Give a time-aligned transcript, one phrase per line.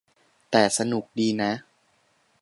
[0.51, 1.51] แต่สนุกดีนะ